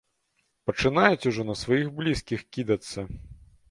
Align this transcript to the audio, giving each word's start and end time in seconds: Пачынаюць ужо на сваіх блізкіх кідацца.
Пачынаюць 0.69 1.27
ужо 1.33 1.47
на 1.51 1.59
сваіх 1.61 1.95
блізкіх 2.01 2.39
кідацца. 2.57 3.11